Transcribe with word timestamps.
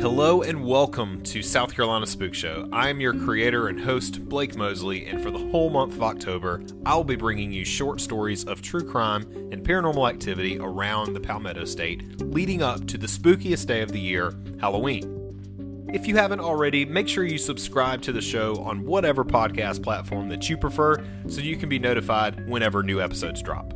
Hello 0.00 0.40
and 0.40 0.64
welcome 0.64 1.22
to 1.24 1.42
South 1.42 1.74
Carolina 1.74 2.06
Spook 2.06 2.32
Show. 2.32 2.66
I 2.72 2.88
am 2.88 3.02
your 3.02 3.12
creator 3.12 3.68
and 3.68 3.78
host, 3.78 4.26
Blake 4.30 4.56
Mosley, 4.56 5.04
and 5.04 5.22
for 5.22 5.30
the 5.30 5.50
whole 5.50 5.68
month 5.68 5.92
of 5.92 6.02
October, 6.02 6.62
I'll 6.86 7.04
be 7.04 7.16
bringing 7.16 7.52
you 7.52 7.66
short 7.66 8.00
stories 8.00 8.44
of 8.44 8.62
true 8.62 8.82
crime 8.82 9.24
and 9.52 9.62
paranormal 9.62 10.08
activity 10.08 10.58
around 10.58 11.12
the 11.12 11.20
Palmetto 11.20 11.66
State, 11.66 12.18
leading 12.22 12.62
up 12.62 12.86
to 12.86 12.96
the 12.96 13.06
spookiest 13.06 13.66
day 13.66 13.82
of 13.82 13.92
the 13.92 14.00
year, 14.00 14.32
Halloween. 14.58 15.90
If 15.92 16.06
you 16.06 16.16
haven't 16.16 16.40
already, 16.40 16.86
make 16.86 17.06
sure 17.06 17.24
you 17.24 17.36
subscribe 17.36 18.00
to 18.02 18.12
the 18.12 18.22
show 18.22 18.56
on 18.62 18.86
whatever 18.86 19.22
podcast 19.22 19.82
platform 19.82 20.30
that 20.30 20.48
you 20.48 20.56
prefer 20.56 21.04
so 21.28 21.42
you 21.42 21.58
can 21.58 21.68
be 21.68 21.78
notified 21.78 22.48
whenever 22.48 22.82
new 22.82 23.02
episodes 23.02 23.42
drop. 23.42 23.74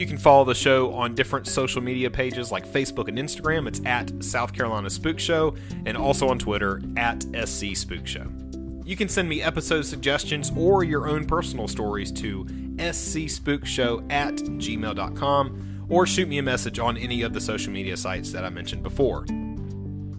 You 0.00 0.06
can 0.06 0.16
follow 0.16 0.46
the 0.46 0.54
show 0.54 0.94
on 0.94 1.14
different 1.14 1.46
social 1.46 1.82
media 1.82 2.10
pages 2.10 2.50
like 2.50 2.66
Facebook 2.66 3.08
and 3.08 3.18
Instagram. 3.18 3.68
It's 3.68 3.82
at 3.84 4.10
South 4.24 4.54
Carolina 4.54 4.88
Spook 4.88 5.18
Show, 5.18 5.54
and 5.84 5.94
also 5.94 6.30
on 6.30 6.38
Twitter 6.38 6.80
at 6.96 7.22
SC 7.46 7.76
Spook 7.76 8.06
Show. 8.06 8.26
You 8.86 8.96
can 8.96 9.10
send 9.10 9.28
me 9.28 9.42
episode 9.42 9.82
suggestions 9.82 10.52
or 10.56 10.84
your 10.84 11.06
own 11.06 11.26
personal 11.26 11.68
stories 11.68 12.10
to 12.12 12.46
scspookshow 12.46 14.10
at 14.10 14.36
gmail.com 14.36 15.86
or 15.90 16.06
shoot 16.06 16.28
me 16.28 16.38
a 16.38 16.42
message 16.42 16.78
on 16.78 16.96
any 16.96 17.20
of 17.20 17.34
the 17.34 17.40
social 17.42 17.70
media 17.70 17.94
sites 17.94 18.32
that 18.32 18.42
I 18.42 18.48
mentioned 18.48 18.82
before. 18.82 19.26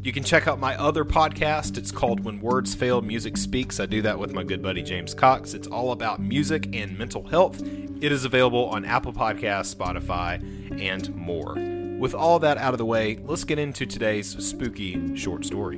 You 0.03 0.11
can 0.11 0.23
check 0.23 0.47
out 0.47 0.59
my 0.59 0.75
other 0.77 1.05
podcast. 1.05 1.77
It's 1.77 1.91
called 1.91 2.23
When 2.23 2.39
Words 2.39 2.73
Fail, 2.73 3.03
Music 3.03 3.37
Speaks. 3.37 3.79
I 3.79 3.85
do 3.85 4.01
that 4.01 4.17
with 4.17 4.33
my 4.33 4.41
good 4.41 4.63
buddy 4.63 4.81
James 4.81 5.13
Cox. 5.13 5.53
It's 5.53 5.67
all 5.67 5.91
about 5.91 6.19
music 6.19 6.75
and 6.75 6.97
mental 6.97 7.27
health. 7.27 7.61
It 7.61 8.11
is 8.11 8.25
available 8.25 8.65
on 8.69 8.83
Apple 8.83 9.13
Podcasts, 9.13 9.75
Spotify, 9.75 10.41
and 10.81 11.15
more. 11.15 11.53
With 11.99 12.15
all 12.15 12.39
that 12.39 12.57
out 12.57 12.73
of 12.73 12.79
the 12.79 12.85
way, 12.85 13.19
let's 13.25 13.43
get 13.43 13.59
into 13.59 13.85
today's 13.85 14.43
spooky 14.43 15.15
short 15.15 15.45
story. 15.45 15.77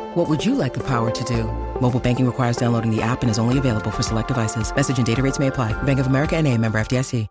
What 0.15 0.27
would 0.27 0.43
you 0.43 0.55
like 0.55 0.73
the 0.73 0.83
power 0.83 1.09
to 1.09 1.23
do? 1.23 1.45
Mobile 1.79 2.01
banking 2.01 2.25
requires 2.25 2.57
downloading 2.57 2.93
the 2.93 3.01
app 3.01 3.21
and 3.21 3.31
is 3.31 3.39
only 3.39 3.57
available 3.57 3.91
for 3.91 4.03
select 4.03 4.27
devices. 4.27 4.75
Message 4.75 4.97
and 4.97 5.07
data 5.07 5.23
rates 5.23 5.39
may 5.39 5.47
apply. 5.47 5.71
Bank 5.83 5.99
of 5.99 6.07
America 6.07 6.35
and 6.35 6.47
a 6.49 6.57
member 6.57 6.77
FDIC. 6.79 7.27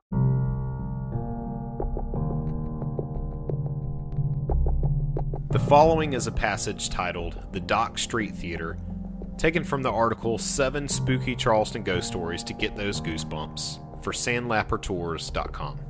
The 5.50 5.58
following 5.58 6.14
is 6.14 6.26
a 6.26 6.32
passage 6.32 6.88
titled 6.88 7.36
The 7.52 7.60
Dock 7.60 7.98
Street 7.98 8.34
Theater, 8.34 8.78
taken 9.36 9.62
from 9.62 9.82
the 9.82 9.90
article 9.90 10.38
Seven 10.38 10.88
Spooky 10.88 11.36
Charleston 11.36 11.82
Ghost 11.82 12.08
Stories 12.08 12.42
to 12.44 12.54
Get 12.54 12.76
Those 12.76 12.98
Goosebumps 12.98 14.02
for 14.02 14.12
sandlappertours.com. 14.12 15.80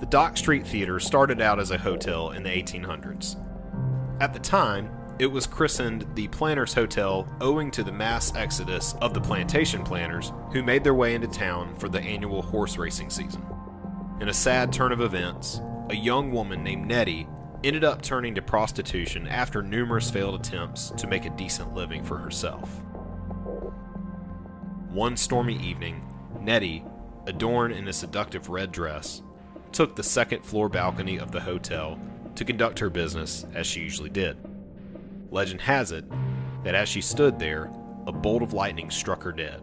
The 0.00 0.06
Dock 0.06 0.36
Street 0.36 0.66
Theater 0.66 1.00
started 1.00 1.40
out 1.40 1.58
as 1.58 1.70
a 1.70 1.78
hotel 1.78 2.32
in 2.32 2.42
the 2.42 2.50
1800s. 2.50 3.40
At 4.20 4.32
the 4.32 4.38
time, 4.38 4.90
it 5.18 5.26
was 5.26 5.46
christened 5.46 6.06
the 6.14 6.28
Planters 6.28 6.74
Hotel 6.74 7.28
owing 7.40 7.70
to 7.72 7.82
the 7.82 7.92
mass 7.92 8.34
exodus 8.34 8.94
of 9.00 9.12
the 9.12 9.20
plantation 9.20 9.82
planters 9.82 10.32
who 10.52 10.62
made 10.62 10.84
their 10.84 10.94
way 10.94 11.14
into 11.14 11.26
town 11.26 11.74
for 11.76 11.88
the 11.88 12.00
annual 12.00 12.42
horse 12.42 12.76
racing 12.76 13.10
season. 13.10 13.44
In 14.20 14.28
a 14.28 14.34
sad 14.34 14.72
turn 14.72 14.92
of 14.92 15.00
events, 15.00 15.60
a 15.90 15.96
young 15.96 16.30
woman 16.30 16.62
named 16.62 16.86
Nettie 16.86 17.26
ended 17.64 17.82
up 17.82 18.02
turning 18.02 18.34
to 18.36 18.42
prostitution 18.42 19.26
after 19.26 19.62
numerous 19.62 20.10
failed 20.10 20.40
attempts 20.40 20.90
to 20.90 21.06
make 21.06 21.24
a 21.24 21.30
decent 21.30 21.74
living 21.74 22.04
for 22.04 22.18
herself. 22.18 22.80
One 24.90 25.16
stormy 25.16 25.56
evening, 25.58 26.04
Nettie, 26.40 26.84
adorned 27.26 27.74
in 27.74 27.88
a 27.88 27.92
seductive 27.92 28.48
red 28.48 28.70
dress, 28.70 29.22
took 29.72 29.96
the 29.96 30.02
second 30.04 30.44
floor 30.44 30.68
balcony 30.68 31.18
of 31.18 31.32
the 31.32 31.40
hotel 31.40 31.98
to 32.36 32.44
conduct 32.44 32.78
her 32.78 32.90
business 32.90 33.46
as 33.54 33.66
she 33.66 33.80
usually 33.80 34.10
did. 34.10 34.36
Legend 35.30 35.60
has 35.62 35.92
it 35.92 36.04
that 36.64 36.74
as 36.74 36.88
she 36.88 37.00
stood 37.00 37.38
there, 37.38 37.70
a 38.06 38.12
bolt 38.12 38.42
of 38.42 38.52
lightning 38.52 38.90
struck 38.90 39.22
her 39.22 39.32
dead. 39.32 39.62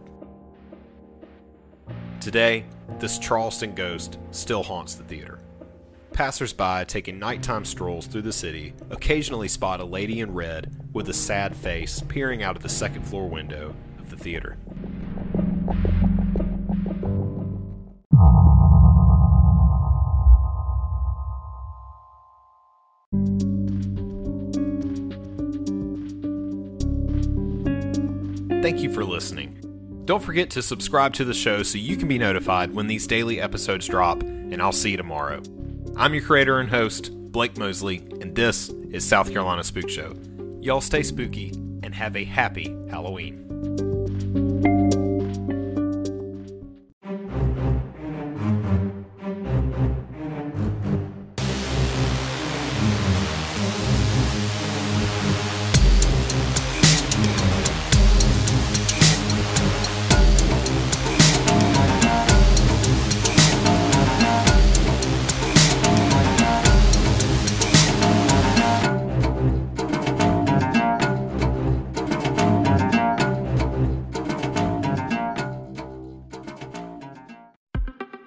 Today, 2.20 2.64
this 2.98 3.18
Charleston 3.18 3.74
ghost 3.74 4.18
still 4.30 4.62
haunts 4.62 4.94
the 4.94 5.04
theater. 5.04 5.40
Passersby 6.12 6.84
taking 6.86 7.18
nighttime 7.18 7.64
strolls 7.64 8.06
through 8.06 8.22
the 8.22 8.32
city 8.32 8.74
occasionally 8.90 9.48
spot 9.48 9.80
a 9.80 9.84
lady 9.84 10.20
in 10.20 10.34
red 10.34 10.70
with 10.92 11.08
a 11.08 11.12
sad 11.12 11.56
face 11.56 12.02
peering 12.08 12.42
out 12.42 12.56
of 12.56 12.62
the 12.62 12.68
second 12.68 13.02
floor 13.02 13.28
window 13.28 13.74
of 13.98 14.10
the 14.10 14.16
theater. 14.16 14.56
Thank 28.62 28.80
you 28.80 28.94
for 28.94 29.04
listening. 29.04 29.58
Don't 30.04 30.22
forget 30.22 30.48
to 30.50 30.62
subscribe 30.62 31.12
to 31.14 31.24
the 31.24 31.34
show 31.34 31.64
so 31.64 31.78
you 31.78 31.96
can 31.96 32.06
be 32.06 32.16
notified 32.16 32.72
when 32.72 32.86
these 32.86 33.08
daily 33.08 33.40
episodes 33.40 33.88
drop, 33.88 34.22
and 34.22 34.62
I'll 34.62 34.70
see 34.70 34.92
you 34.92 34.96
tomorrow. 34.96 35.42
I'm 35.96 36.14
your 36.14 36.22
creator 36.22 36.60
and 36.60 36.70
host, 36.70 37.10
Blake 37.12 37.58
Mosley, 37.58 37.96
and 38.20 38.36
this 38.36 38.68
is 38.68 39.04
South 39.04 39.32
Carolina 39.32 39.64
Spook 39.64 39.90
Show. 39.90 40.14
Y'all 40.60 40.80
stay 40.80 41.02
spooky 41.02 41.50
and 41.82 41.92
have 41.92 42.14
a 42.16 42.22
happy 42.22 42.72
Halloween. 42.88 44.71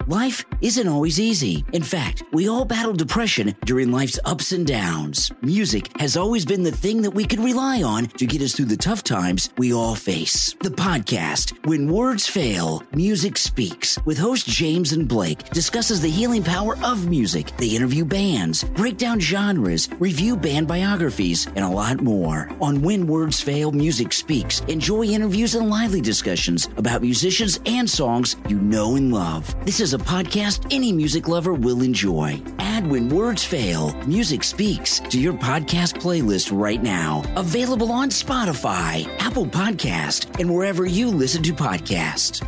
Life 0.08 0.44
isn't 0.60 0.86
always 0.86 1.18
easy. 1.18 1.64
In 1.72 1.82
fact, 1.82 2.22
we 2.32 2.48
all 2.48 2.64
battle 2.64 2.92
depression 2.92 3.56
during 3.64 3.90
life's 3.90 4.20
ups 4.24 4.52
and 4.52 4.64
downs. 4.64 5.32
Music 5.42 5.90
has 5.98 6.16
always 6.16 6.46
been 6.46 6.62
the 6.62 6.70
thing 6.70 7.02
that 7.02 7.10
we 7.10 7.24
can 7.24 7.42
rely 7.42 7.82
on 7.82 8.06
to 8.10 8.24
get 8.24 8.40
us 8.40 8.52
through 8.52 8.66
the 8.66 8.76
tough 8.76 9.02
times 9.02 9.50
we 9.58 9.72
all 9.72 9.96
face. 9.96 10.54
The 10.60 10.68
podcast, 10.68 11.58
When 11.66 11.90
Words 11.90 12.28
Fail, 12.28 12.84
Music 12.94 13.36
Speaks, 13.36 13.98
with 14.04 14.16
host 14.16 14.46
James 14.46 14.92
and 14.92 15.08
Blake, 15.08 15.42
discusses 15.50 16.00
the 16.00 16.08
healing 16.08 16.44
power 16.44 16.76
of 16.84 17.08
music. 17.08 17.50
They 17.56 17.70
interview 17.70 18.04
bands, 18.04 18.62
break 18.62 18.98
down 18.98 19.18
genres, 19.18 19.88
review 19.98 20.36
band 20.36 20.68
biographies, 20.68 21.46
and 21.46 21.64
a 21.64 21.68
lot 21.68 22.00
more. 22.00 22.48
On 22.60 22.80
When 22.80 23.08
Words 23.08 23.40
Fail, 23.40 23.72
Music 23.72 24.12
Speaks, 24.12 24.60
enjoy 24.68 25.06
interviews 25.06 25.56
and 25.56 25.68
lively 25.68 26.00
discussions 26.00 26.68
about 26.76 27.02
musicians 27.02 27.58
and 27.66 27.90
songs 27.90 28.36
you 28.48 28.60
know 28.60 28.94
and 28.94 29.12
love. 29.12 29.52
This 29.64 29.80
is 29.80 29.95
a 29.96 29.98
podcast 29.98 30.74
any 30.74 30.92
music 30.92 31.26
lover 31.26 31.54
will 31.54 31.82
enjoy. 31.82 32.40
Add 32.58 32.86
When 32.90 33.08
Words 33.08 33.44
Fail, 33.44 33.94
Music 34.06 34.44
Speaks 34.44 35.00
to 35.00 35.18
your 35.18 35.32
podcast 35.32 35.94
playlist 35.94 36.50
right 36.52 36.82
now. 36.82 37.22
Available 37.36 37.90
on 37.90 38.10
Spotify, 38.10 39.08
Apple 39.18 39.46
Podcast, 39.46 40.38
and 40.38 40.54
wherever 40.54 40.84
you 40.84 41.08
listen 41.08 41.42
to 41.44 41.52
podcasts. 41.52 42.44